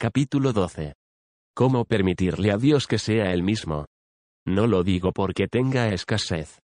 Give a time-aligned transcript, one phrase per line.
[0.00, 0.94] Capítulo 12.
[1.56, 3.86] ¿Cómo permitirle a Dios que sea el mismo?
[4.46, 6.60] No lo digo porque tenga escasez.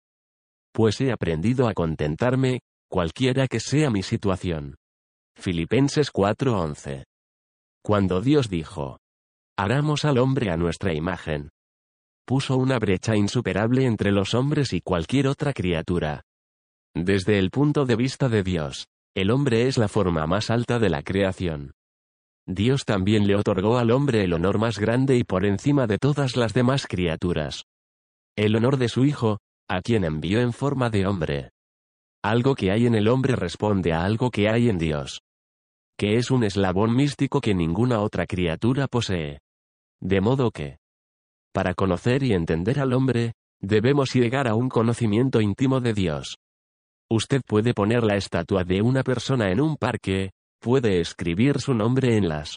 [0.72, 4.76] Pues he aprendido a contentarme, cualquiera que sea mi situación.
[5.36, 7.06] Filipenses 4:11.
[7.84, 9.00] Cuando Dios dijo,
[9.58, 11.50] Haramos al hombre a nuestra imagen.
[12.28, 16.22] Puso una brecha insuperable entre los hombres y cualquier otra criatura.
[16.94, 20.92] Desde el punto de vista de Dios, el hombre es la forma más alta de
[20.92, 21.72] la creación.
[22.46, 26.36] Dios también le otorgó al hombre el honor más grande y por encima de todas
[26.36, 27.64] las demás criaturas.
[28.36, 31.52] El honor de su Hijo, a quien envió en forma de hombre.
[32.22, 35.22] Algo que hay en el hombre responde a algo que hay en Dios.
[35.98, 39.40] Que es un eslabón místico que ninguna otra criatura posee.
[40.02, 40.78] De modo que,
[41.54, 46.38] para conocer y entender al hombre, debemos llegar a un conocimiento íntimo de Dios.
[47.10, 50.32] Usted puede poner la estatua de una persona en un parque,
[50.64, 52.56] puede escribir su nombre en las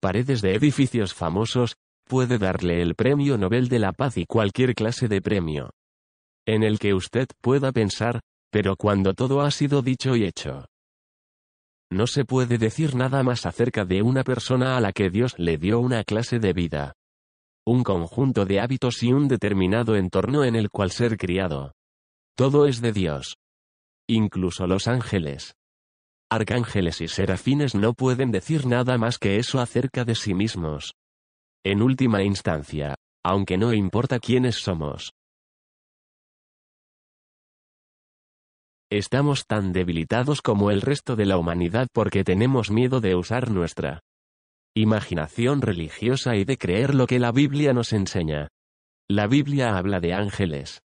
[0.00, 1.74] paredes de edificios famosos,
[2.06, 5.70] puede darle el Premio Nobel de la Paz y cualquier clase de premio
[6.46, 8.20] en el que usted pueda pensar,
[8.52, 10.66] pero cuando todo ha sido dicho y hecho.
[11.90, 15.56] No se puede decir nada más acerca de una persona a la que Dios le
[15.56, 16.92] dio una clase de vida.
[17.66, 21.72] Un conjunto de hábitos y un determinado entorno en el cual ser criado.
[22.36, 23.36] Todo es de Dios.
[24.06, 25.54] Incluso los ángeles.
[26.34, 30.94] Arcángeles y serafines no pueden decir nada más que eso acerca de sí mismos.
[31.64, 35.12] En última instancia, aunque no importa quiénes somos.
[38.90, 44.00] Estamos tan debilitados como el resto de la humanidad porque tenemos miedo de usar nuestra
[44.74, 48.48] imaginación religiosa y de creer lo que la Biblia nos enseña.
[49.08, 50.80] La Biblia habla de ángeles,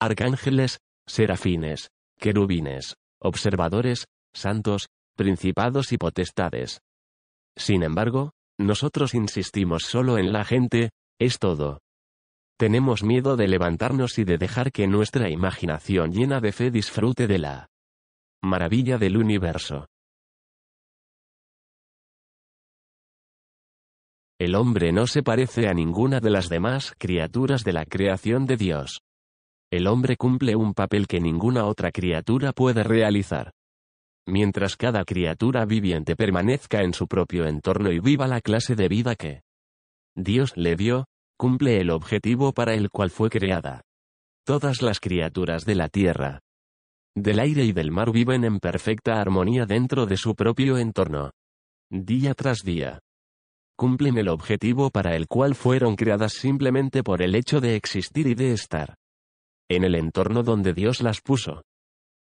[0.00, 6.80] arcángeles, serafines, querubines, observadores, santos, principados y potestades.
[7.56, 11.80] Sin embargo, nosotros insistimos solo en la gente, es todo.
[12.58, 17.38] Tenemos miedo de levantarnos y de dejar que nuestra imaginación llena de fe disfrute de
[17.38, 17.68] la
[18.42, 19.86] maravilla del universo.
[24.38, 28.56] El hombre no se parece a ninguna de las demás criaturas de la creación de
[28.56, 29.02] Dios.
[29.70, 33.52] El hombre cumple un papel que ninguna otra criatura puede realizar.
[34.30, 39.16] Mientras cada criatura viviente permanezca en su propio entorno y viva la clase de vida
[39.16, 39.42] que
[40.14, 43.82] Dios le dio, cumple el objetivo para el cual fue creada.
[44.46, 46.38] Todas las criaturas de la tierra,
[47.16, 51.32] del aire y del mar viven en perfecta armonía dentro de su propio entorno.
[51.90, 53.00] Día tras día.
[53.76, 58.34] Cumplen el objetivo para el cual fueron creadas simplemente por el hecho de existir y
[58.34, 58.94] de estar
[59.68, 61.62] en el entorno donde Dios las puso.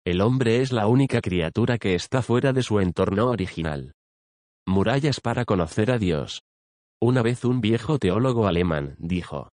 [0.06, 3.92] El hombre es la única criatura que está fuera de su entorno original.
[4.66, 6.42] Murallas para conocer a Dios.
[7.02, 9.50] Una vez un viejo teólogo alemán dijo.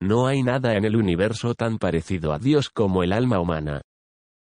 [0.00, 3.82] No hay nada en el universo tan parecido a Dios como el alma humana.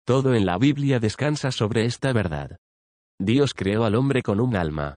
[0.05, 2.57] Todo en la Biblia descansa sobre esta verdad.
[3.17, 4.95] Dios creó al hombre con un alma.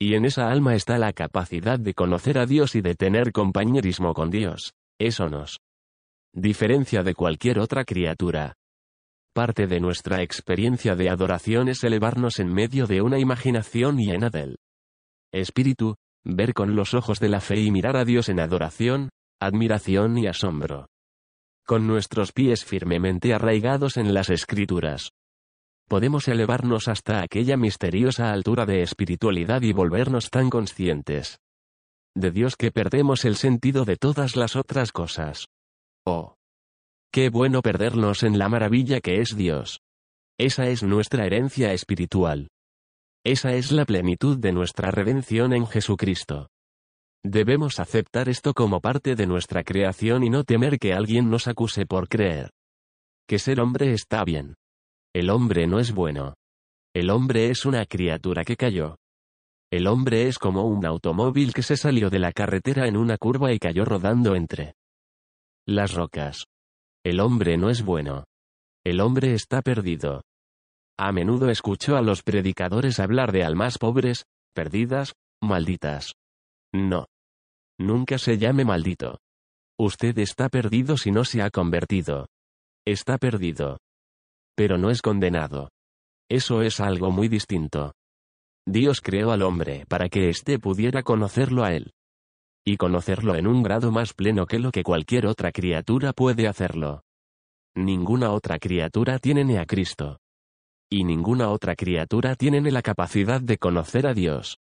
[0.00, 4.14] Y en esa alma está la capacidad de conocer a Dios y de tener compañerismo
[4.14, 4.72] con Dios.
[4.98, 5.58] Eso nos
[6.34, 8.54] diferencia de cualquier otra criatura.
[9.34, 14.58] Parte de nuestra experiencia de adoración es elevarnos en medio de una imaginación llena del
[15.32, 19.08] espíritu, ver con los ojos de la fe y mirar a Dios en adoración,
[19.40, 20.86] admiración y asombro.
[21.66, 25.12] Con nuestros pies firmemente arraigados en las escrituras.
[25.88, 31.38] Podemos elevarnos hasta aquella misteriosa altura de espiritualidad y volvernos tan conscientes
[32.14, 35.46] de Dios que perdemos el sentido de todas las otras cosas.
[36.04, 36.36] Oh.
[37.12, 39.80] Qué bueno perdernos en la maravilla que es Dios.
[40.38, 42.48] Esa es nuestra herencia espiritual.
[43.22, 46.48] Esa es la plenitud de nuestra redención en Jesucristo.
[47.22, 51.84] Debemos aceptar esto como parte de nuestra creación y no temer que alguien nos acuse
[51.84, 52.50] por creer
[53.28, 54.54] que ser hombre está bien.
[55.14, 56.34] El hombre no es bueno.
[56.94, 58.96] El hombre es una criatura que cayó.
[59.70, 63.52] El hombre es como un automóvil que se salió de la carretera en una curva
[63.52, 64.74] y cayó rodando entre
[65.66, 66.46] las rocas.
[67.04, 68.24] El hombre no es bueno.
[68.84, 70.22] El hombre está perdido.
[70.96, 76.14] A menudo escucho a los predicadores hablar de almas pobres, perdidas, malditas.
[76.72, 77.06] No.
[77.78, 79.18] Nunca se llame maldito.
[79.80, 82.28] Usted está perdido si no se ha convertido.
[82.86, 83.78] Está perdido.
[84.54, 85.70] Pero no es condenado.
[86.30, 87.94] Eso es algo muy distinto.
[88.64, 91.92] Dios creó al hombre para que éste pudiera conocerlo a él
[92.64, 97.02] y conocerlo en un grado más pleno que lo que cualquier otra criatura puede hacerlo.
[97.74, 100.18] Ninguna otra criatura tiene ni a Cristo.
[100.90, 104.58] Y ninguna otra criatura tiene ni la capacidad de conocer a Dios.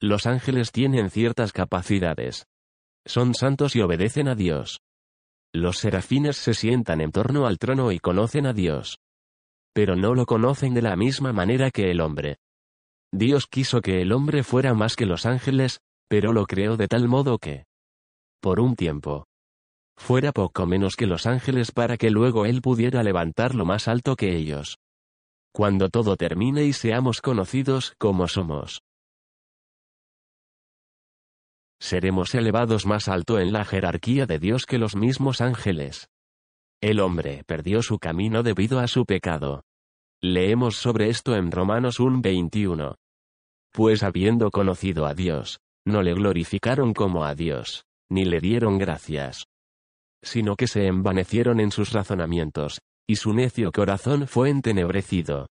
[0.00, 2.46] Los ángeles tienen ciertas capacidades.
[3.06, 4.80] Son santos y obedecen a Dios.
[5.54, 8.98] Los serafines se sientan en torno al trono y conocen a Dios.
[9.72, 12.38] Pero no lo conocen de la misma manera que el hombre.
[13.12, 17.08] Dios quiso que el hombre fuera más que los ángeles, pero lo creó de tal
[17.08, 17.64] modo que,
[18.40, 19.26] por un tiempo,
[19.96, 24.36] fuera poco menos que los ángeles para que luego él pudiera levantarlo más alto que
[24.36, 24.78] ellos.
[25.52, 28.82] Cuando todo termine y seamos conocidos como somos
[31.82, 36.08] seremos elevados más alto en la jerarquía de Dios que los mismos ángeles.
[36.80, 39.64] El hombre perdió su camino debido a su pecado.
[40.20, 42.94] Leemos sobre esto en Romanos 1:21.
[43.72, 49.44] Pues habiendo conocido a Dios, no le glorificaron como a Dios, ni le dieron gracias,
[50.22, 55.48] sino que se envanecieron en sus razonamientos, y su necio corazón fue entenebrecido.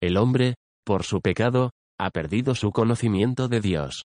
[0.00, 4.04] El hombre, por su pecado, ha perdido su conocimiento de Dios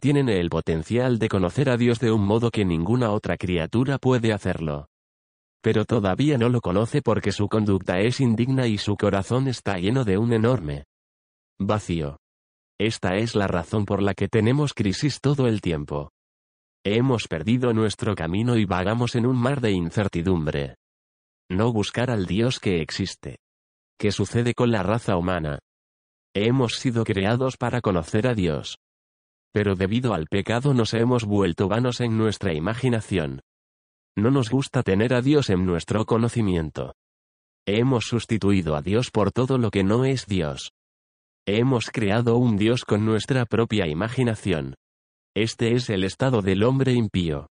[0.00, 4.32] tienen el potencial de conocer a Dios de un modo que ninguna otra criatura puede
[4.32, 4.88] hacerlo.
[5.62, 10.04] Pero todavía no lo conoce porque su conducta es indigna y su corazón está lleno
[10.04, 10.84] de un enorme
[11.58, 12.18] vacío.
[12.78, 16.10] Esta es la razón por la que tenemos crisis todo el tiempo.
[16.84, 20.76] Hemos perdido nuestro camino y vagamos en un mar de incertidumbre.
[21.50, 23.38] No buscar al Dios que existe.
[23.98, 25.58] ¿Qué sucede con la raza humana?
[26.34, 28.76] Hemos sido creados para conocer a Dios
[29.56, 33.40] pero debido al pecado nos hemos vuelto vanos en nuestra imaginación.
[34.14, 36.92] No nos gusta tener a Dios en nuestro conocimiento.
[37.66, 40.72] Hemos sustituido a Dios por todo lo que no es Dios.
[41.48, 44.74] Hemos creado un Dios con nuestra propia imaginación.
[45.32, 47.46] Este es el estado del hombre impío.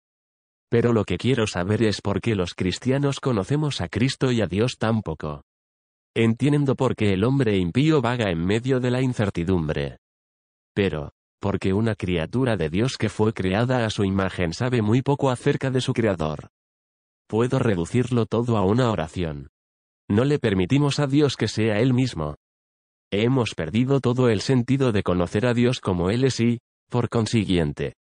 [0.70, 4.48] Pero lo que quiero saber es por qué los cristianos conocemos a Cristo y a
[4.48, 5.44] Dios tan poco.
[6.16, 9.98] Entiendo por qué el hombre impío vaga en medio de la incertidumbre.
[10.74, 11.12] Pero,
[11.42, 15.70] porque una criatura de Dios que fue creada a su imagen sabe muy poco acerca
[15.70, 16.48] de su creador.
[17.28, 19.50] Puedo reducirlo todo a una oración.
[20.10, 22.38] No le permitimos a Dios que sea Él mismo.
[23.14, 26.60] Hemos perdido todo el sentido de conocer a Dios como Él es y,
[26.90, 27.96] por consiguiente,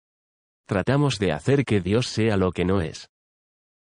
[0.67, 3.09] tratamos de hacer que Dios sea lo que no es.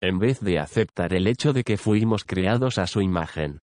[0.01, 3.59] En vez de aceptar el hecho de que fuimos creados a su imagen.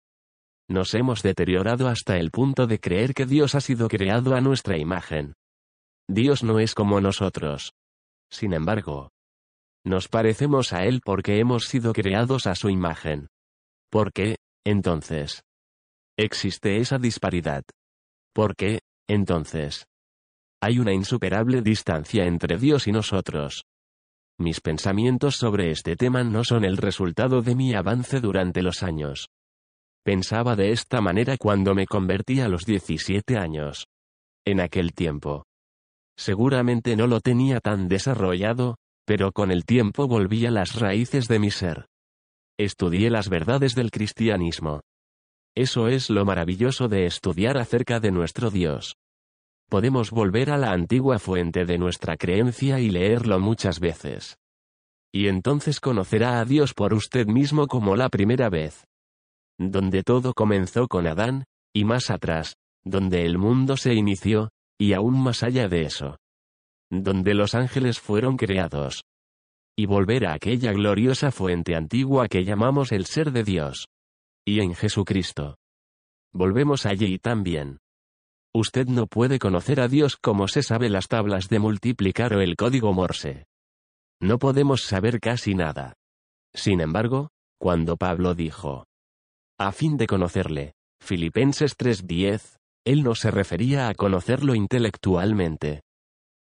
[0.68, 4.78] Nos hemos deteriorado hasta el punto de creer que Dios ha sido creado a nuestra
[4.78, 5.34] imagen.
[6.10, 7.74] Dios no es como nosotros.
[8.32, 9.12] Sin embargo,
[9.86, 13.28] nos parecemos a Él porque hemos sido creados a su imagen.
[13.92, 15.44] ¿Por qué, entonces?
[16.18, 17.64] Existe esa disparidad.
[18.34, 19.86] ¿Por qué, entonces?
[20.62, 23.64] Hay una insuperable distancia entre Dios y nosotros.
[24.40, 29.30] Mis pensamientos sobre este tema no son el resultado de mi avance durante los años.
[30.04, 33.88] Pensaba de esta manera cuando me convertí a los 17 años.
[34.46, 35.46] En aquel tiempo,
[36.18, 38.76] Seguramente no lo tenía tan desarrollado,
[39.06, 41.88] pero con el tiempo volví a las raíces de mi ser.
[42.60, 44.82] Estudié las verdades del cristianismo.
[45.56, 48.96] Eso es lo maravilloso de estudiar acerca de nuestro Dios.
[49.70, 54.38] Podemos volver a la antigua fuente de nuestra creencia y leerlo muchas veces.
[55.14, 58.86] Y entonces conocerá a Dios por usted mismo como la primera vez.
[59.58, 61.44] Donde todo comenzó con Adán,
[61.74, 64.50] y más atrás, donde el mundo se inició,
[64.80, 66.18] y aún más allá de eso.
[66.90, 69.04] Donde los ángeles fueron creados.
[69.78, 73.88] Y volver a aquella gloriosa fuente antigua que llamamos el ser de Dios.
[74.46, 75.58] Y en Jesucristo.
[76.34, 77.80] Volvemos allí también.
[78.54, 82.56] Usted no puede conocer a Dios como se sabe las tablas de multiplicar o el
[82.56, 83.46] código Morse.
[84.20, 85.94] No podemos saber casi nada.
[86.54, 87.30] Sin embargo,
[87.60, 88.86] cuando Pablo dijo,
[89.58, 95.82] a fin de conocerle, Filipenses 3:10, él no se refería a conocerlo intelectualmente,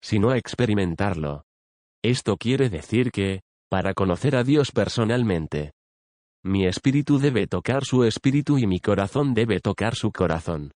[0.02, 1.44] sino a experimentarlo.
[2.02, 3.40] Esto quiere decir que,
[3.70, 5.72] para conocer a Dios personalmente,
[6.48, 10.72] mi espíritu debe tocar su espíritu y mi corazón debe tocar su corazón.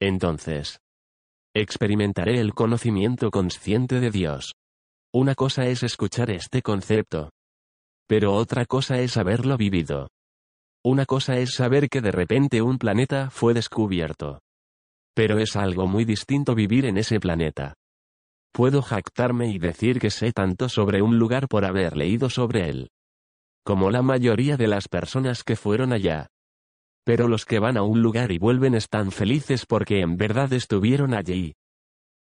[0.00, 0.78] Entonces,
[1.54, 4.52] experimentaré el conocimiento consciente de Dios.
[5.12, 7.30] Una cosa es escuchar este concepto.
[8.06, 10.08] Pero otra cosa es haberlo vivido.
[10.84, 14.40] Una cosa es saber que de repente un planeta fue descubierto.
[15.14, 17.74] Pero es algo muy distinto vivir en ese planeta.
[18.52, 22.90] Puedo jactarme y decir que sé tanto sobre un lugar por haber leído sobre él.
[23.66, 26.28] Como la mayoría de las personas que fueron allá.
[27.04, 31.12] Pero los que van a un lugar y vuelven están felices porque en verdad estuvieron
[31.12, 31.54] allí.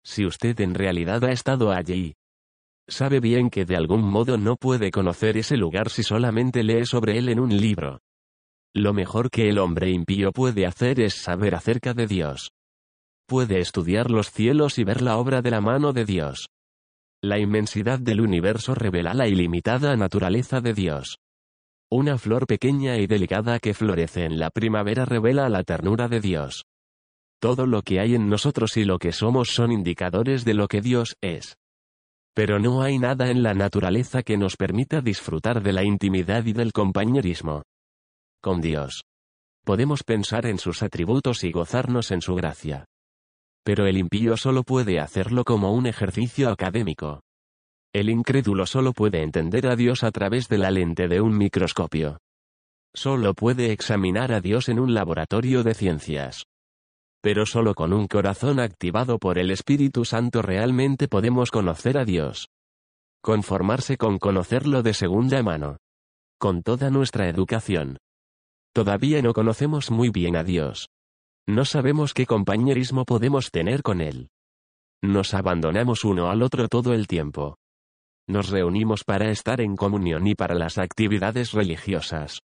[0.05, 2.15] Si usted en realidad ha estado allí,
[2.89, 7.19] sabe bien que de algún modo no puede conocer ese lugar si solamente lee sobre
[7.19, 7.99] él en un libro.
[8.73, 12.53] Lo mejor que el hombre impío puede hacer es saber acerca de Dios
[13.33, 16.51] puede estudiar los cielos y ver la obra de la mano de Dios.
[17.23, 21.17] La inmensidad del universo revela la ilimitada naturaleza de Dios.
[21.95, 26.65] Una flor pequeña y delicada que florece en la primavera revela la ternura de Dios.
[27.39, 30.81] Todo lo que hay en nosotros y lo que somos son indicadores de lo que
[30.81, 31.59] Dios es.
[32.35, 36.55] Pero no hay nada en la naturaleza que nos permita disfrutar de la intimidad y
[36.55, 37.63] del compañerismo.
[38.41, 39.05] Con Dios.
[39.63, 42.87] Podemos pensar en sus atributos y gozarnos en su gracia.
[43.67, 47.21] Pero el impío solo puede hacerlo como un ejercicio académico.
[47.95, 52.21] El incrédulo solo puede entender a Dios a través de la lente de un microscopio.
[52.95, 56.45] Solo puede examinar a Dios en un laboratorio de ciencias.
[57.21, 62.49] Pero solo con un corazón activado por el Espíritu Santo realmente podemos conocer a Dios.
[63.21, 65.77] Conformarse con conocerlo de segunda mano.
[66.39, 67.99] Con toda nuestra educación.
[68.73, 70.89] Todavía no conocemos muy bien a Dios.
[71.47, 74.31] No sabemos qué compañerismo podemos tener con Él.
[75.03, 77.59] Nos abandonamos uno al otro todo el tiempo.
[78.29, 82.41] Nos reunimos para estar en comunión y para las actividades religiosas.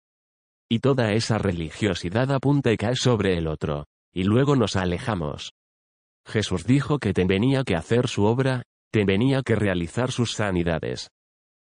[0.69, 3.85] Y toda esa religiosidad apunta y cae sobre el otro
[4.17, 5.51] y luego nos alejamos.
[6.25, 11.09] Jesús dijo que tenía que hacer su obra, tenía que realizar sus sanidades.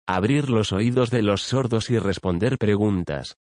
[0.07, 3.35] Abrir los oídos de los sordos y responder preguntas.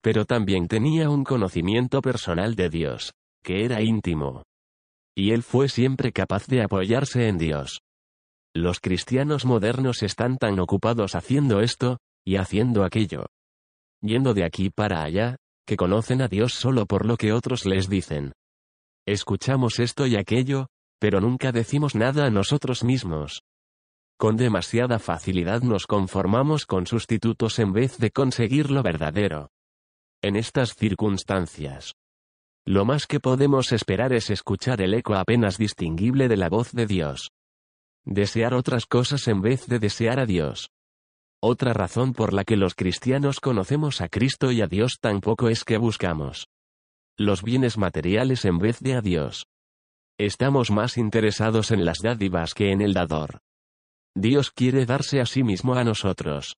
[0.00, 4.44] Pero también tenía un conocimiento personal de Dios, que era íntimo.
[5.16, 7.80] Y él fue siempre capaz de apoyarse en Dios.
[8.54, 13.26] Los cristianos modernos están tan ocupados haciendo esto, y haciendo aquello.
[14.02, 17.88] Yendo de aquí para allá, que conocen a Dios solo por lo que otros les
[17.88, 18.32] dicen.
[19.06, 20.66] Escuchamos esto y aquello,
[20.98, 23.42] pero nunca decimos nada a nosotros mismos.
[24.18, 29.50] Con demasiada facilidad nos conformamos con sustitutos en vez de conseguir lo verdadero.
[30.22, 31.94] En estas circunstancias,
[32.66, 36.86] lo más que podemos esperar es escuchar el eco apenas distinguible de la voz de
[36.86, 37.30] Dios.
[38.04, 40.70] Desear otras cosas en vez de desear a Dios.
[41.42, 45.64] Otra razón por la que los cristianos conocemos a Cristo y a Dios tampoco es
[45.64, 46.46] que buscamos
[47.18, 49.44] los bienes materiales en vez de a Dios.
[50.18, 53.40] Estamos más interesados en las dádivas que en el dador.
[54.14, 56.56] Dios quiere darse a sí mismo a nosotros.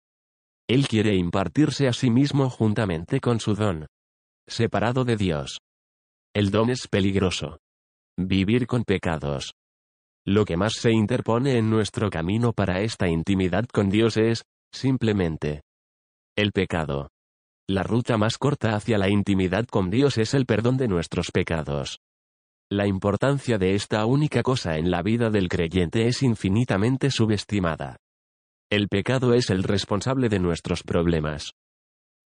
[0.68, 3.87] Él quiere impartirse a sí mismo juntamente con su don.
[4.47, 5.61] Separado de Dios.
[6.35, 7.59] El don es peligroso.
[8.18, 9.54] Vivir con pecados.
[10.26, 15.62] Lo que más se interpone en nuestro camino para esta intimidad con Dios es, Simplemente.
[16.36, 17.10] El pecado.
[17.68, 21.98] La ruta más corta hacia la intimidad con Dios es el perdón de nuestros pecados.
[22.70, 27.96] La importancia de esta única cosa en la vida del creyente es infinitamente subestimada.
[28.70, 31.52] El pecado es el responsable de nuestros problemas.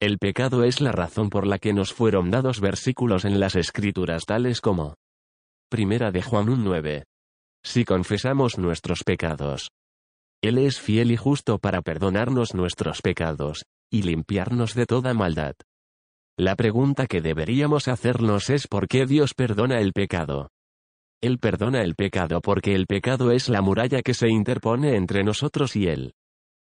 [0.01, 4.27] El pecado es la razón por la que nos fueron dados versículos en las escrituras
[4.27, 4.97] tales como
[5.71, 7.05] Primera de Juan 1.9.
[7.65, 9.71] Si confesamos nuestros pecados,
[10.45, 15.55] él es fiel y justo para perdonarnos nuestros pecados, y limpiarnos de toda maldad.
[16.37, 20.51] La pregunta que deberíamos hacernos es por qué Dios perdona el pecado.
[21.23, 25.77] Él perdona el pecado porque el pecado es la muralla que se interpone entre nosotros
[25.77, 26.13] y Él.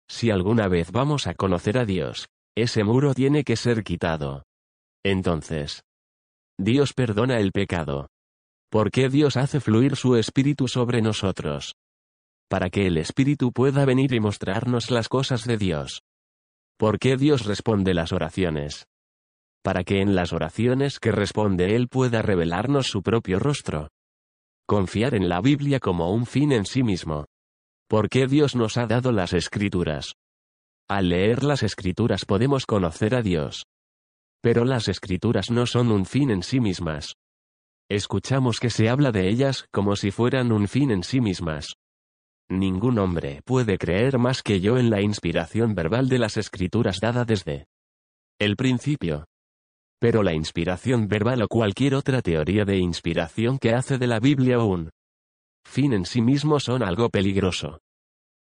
[0.08, 4.44] Si alguna vez vamos a conocer a Dios, ese muro tiene que ser quitado.
[5.04, 5.82] Entonces,
[6.60, 8.10] Dios perdona el pecado.
[8.76, 11.76] ¿Por qué Dios hace fluir su espíritu sobre nosotros?
[12.50, 16.02] para que el Espíritu pueda venir y mostrarnos las cosas de Dios.
[16.78, 18.86] ¿Por qué Dios responde las oraciones?
[19.64, 23.88] Para que en las oraciones que responde Él pueda revelarnos su propio rostro.
[24.68, 27.28] Confiar en la Biblia como un fin en sí mismo.
[27.88, 30.16] ¿Por qué Dios nos ha dado las escrituras?
[30.90, 33.68] Al leer las escrituras podemos conocer a Dios.
[34.42, 37.16] Pero las escrituras no son un fin en sí mismas.
[37.90, 41.76] Escuchamos que se habla de ellas como si fueran un fin en sí mismas.
[42.50, 47.26] Ningún hombre puede creer más que yo en la inspiración verbal de las escrituras dada
[47.26, 47.68] desde
[48.40, 49.26] el principio.
[50.00, 54.60] Pero la inspiración verbal o cualquier otra teoría de inspiración que hace de la Biblia
[54.60, 54.90] un
[55.64, 57.80] fin en sí mismo son algo peligroso.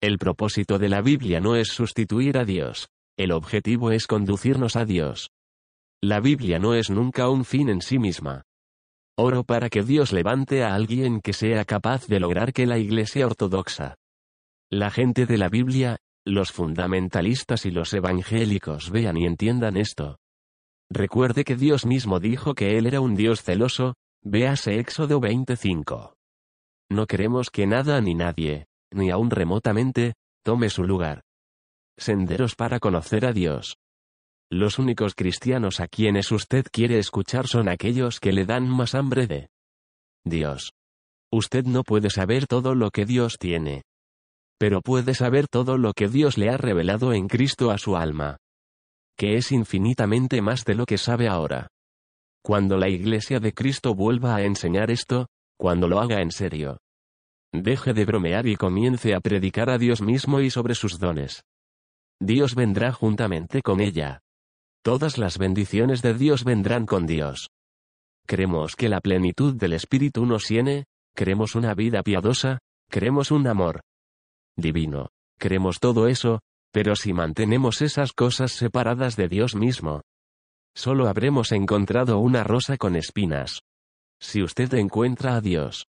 [0.01, 2.87] El propósito de la Biblia no es sustituir a Dios,
[3.17, 5.29] el objetivo es conducirnos a Dios.
[6.01, 8.43] La Biblia no es nunca un fin en sí misma.
[9.17, 13.25] Oro para que Dios levante a alguien que sea capaz de lograr que la Iglesia
[13.25, 13.95] Ortodoxa,
[14.69, 20.17] la gente de la Biblia, los fundamentalistas y los evangélicos vean y entiendan esto.
[20.89, 26.15] Recuerde que Dios mismo dijo que Él era un Dios celoso, véase Éxodo 25.
[26.91, 31.21] No queremos que nada ni nadie, ni aun remotamente, tome su lugar.
[31.97, 33.77] Senderos para conocer a Dios.
[34.55, 39.27] Los únicos cristianos a quienes usted quiere escuchar son aquellos que le dan más hambre
[39.27, 39.49] de
[40.23, 40.71] Dios.
[41.29, 43.81] Usted no puede saber todo lo que Dios tiene.
[44.57, 48.37] Pero puede saber todo lo que Dios le ha revelado en Cristo a su alma.
[49.17, 51.67] Que es infinitamente más de lo que sabe ahora.
[52.41, 55.27] Cuando la Iglesia de Cristo vuelva a enseñar esto,
[55.59, 56.77] cuando lo haga en serio.
[57.51, 61.43] Deje de bromear y comience a predicar a Dios mismo y sobre sus dones.
[62.21, 64.21] Dios vendrá juntamente con ella.
[64.85, 67.49] Todas las bendiciones de Dios vendrán con Dios.
[68.27, 72.59] Queremos que la plenitud del Espíritu nos llene, queremos una vida piadosa,
[72.91, 73.81] queremos un amor
[74.55, 80.01] divino, queremos todo eso, pero si mantenemos esas cosas separadas de Dios mismo,
[80.75, 83.61] solo habremos encontrado una rosa con espinas.
[84.21, 85.87] Si usted encuentra a Dios,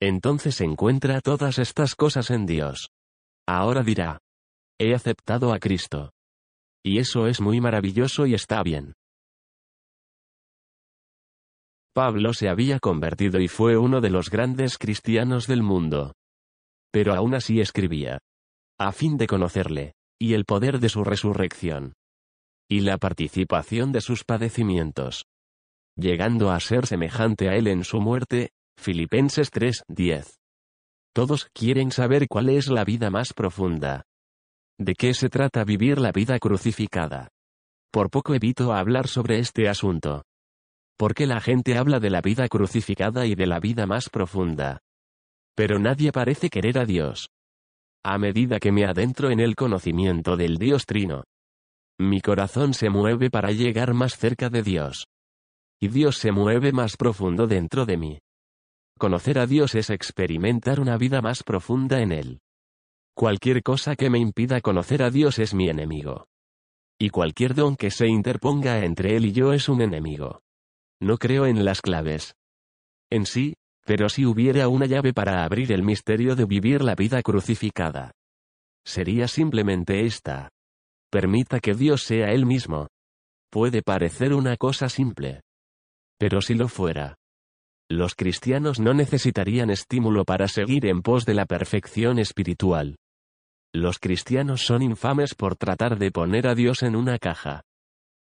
[0.00, 2.88] entonces encuentra todas estas cosas en Dios.
[3.46, 4.18] Ahora dirá,
[4.80, 6.10] he aceptado a Cristo.
[6.86, 8.92] Y eso es muy maravilloso y está bien.
[11.92, 16.12] Pablo se había convertido y fue uno de los grandes cristianos del mundo.
[16.92, 18.20] Pero aún así escribía.
[18.78, 21.94] A fin de conocerle, y el poder de su resurrección.
[22.70, 25.24] Y la participación de sus padecimientos.
[25.96, 30.36] Llegando a ser semejante a él en su muerte, Filipenses 3:10.
[31.12, 34.04] Todos quieren saber cuál es la vida más profunda.
[34.78, 37.28] ¿De qué se trata vivir la vida crucificada?
[37.90, 40.22] Por poco evito hablar sobre este asunto.
[40.98, 44.80] Porque la gente habla de la vida crucificada y de la vida más profunda.
[45.54, 47.30] Pero nadie parece querer a Dios.
[48.04, 51.24] A medida que me adentro en el conocimiento del Dios Trino,
[51.98, 55.06] mi corazón se mueve para llegar más cerca de Dios.
[55.80, 58.18] Y Dios se mueve más profundo dentro de mí.
[58.98, 62.40] Conocer a Dios es experimentar una vida más profunda en Él.
[63.16, 66.26] Cualquier cosa que me impida conocer a Dios es mi enemigo.
[67.00, 70.42] Y cualquier don que se interponga entre Él y yo es un enemigo.
[71.00, 72.34] No creo en las claves.
[73.10, 73.54] En sí,
[73.86, 78.12] pero si hubiera una llave para abrir el misterio de vivir la vida crucificada.
[78.84, 80.50] Sería simplemente esta.
[81.10, 82.88] Permita que Dios sea Él mismo.
[83.50, 85.40] Puede parecer una cosa simple.
[86.18, 87.14] Pero si lo fuera,
[87.88, 92.96] los cristianos no necesitarían estímulo para seguir en pos de la perfección espiritual.
[93.74, 97.62] Los cristianos son infames por tratar de poner a Dios en una caja.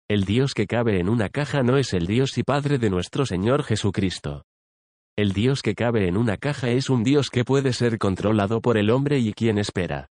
[0.09, 3.27] El Dios que cabe en una caja no es el Dios y Padre de nuestro
[3.27, 4.45] Señor Jesucristo.
[5.17, 8.79] El Dios que cabe en una caja es un Dios que puede ser controlado por
[8.79, 10.09] el hombre y quien espera.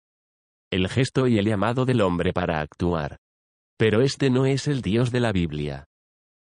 [0.71, 3.19] El gesto y el llamado del hombre para actuar.
[3.79, 5.87] Pero este no es el Dios de la Biblia.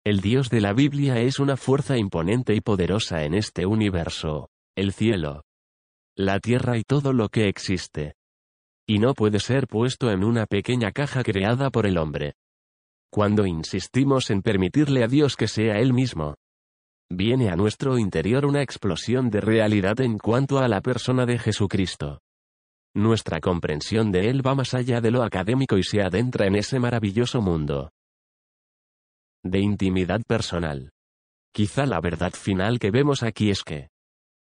[0.04, 4.92] El Dios de la Biblia es una fuerza imponente y poderosa en este universo, el
[4.92, 5.44] cielo,
[6.16, 8.14] la tierra y todo lo que existe.
[8.92, 12.34] Y no puede ser puesto en una pequeña caja creada por el hombre.
[13.10, 16.34] Cuando insistimos en permitirle a Dios que sea Él mismo,
[17.08, 22.20] viene a nuestro interior una explosión de realidad en cuanto a la persona de Jesucristo.
[22.94, 26.78] Nuestra comprensión de Él va más allá de lo académico y se adentra en ese
[26.78, 27.92] maravilloso mundo
[29.42, 30.90] de intimidad personal.
[31.54, 33.88] Quizá la verdad final que vemos aquí es que,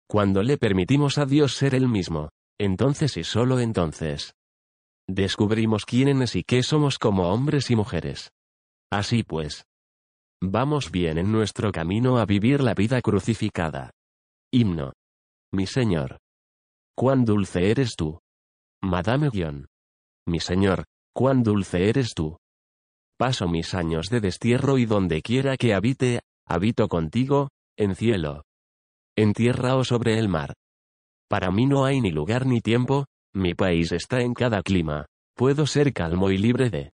[0.09, 4.35] cuando le permitimos a Dios ser Él mismo, entonces y solo entonces,
[5.09, 8.31] descubrimos quiénes y qué somos como hombres y mujeres.
[8.91, 9.65] Así pues,
[10.43, 13.91] vamos bien en nuestro camino a vivir la vida crucificada.
[14.53, 14.93] Himno.
[15.53, 16.19] Mi Señor.
[16.97, 18.21] Cuán dulce eres tú.
[18.83, 19.67] Madame Guion.
[20.27, 20.85] Mi Señor,
[21.15, 22.37] cuán dulce eres tú.
[23.19, 28.45] Paso mis años de destierro y donde quiera que habite, habito contigo, en cielo.
[29.17, 30.55] En tierra o sobre el mar.
[31.33, 35.67] Para mí no hay ni lugar ni tiempo, mi país está en cada clima, puedo
[35.67, 36.93] ser calmo y libre de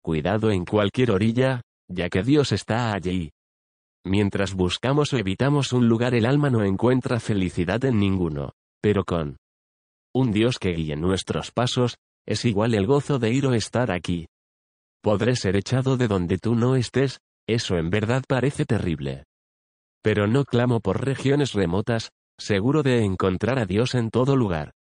[0.00, 3.30] cuidado en cualquier orilla, ya que Dios está allí.
[4.06, 9.36] Mientras buscamos o evitamos un lugar el alma no encuentra felicidad en ninguno, pero con
[10.14, 14.28] un Dios que guíe nuestros pasos, es igual el gozo de ir o estar aquí.
[15.02, 19.24] Podré ser echado de donde tú no estés, eso en verdad parece terrible.
[20.02, 24.77] Pero no clamo por regiones remotas, seguro de encontrar a Dios en todo lugar.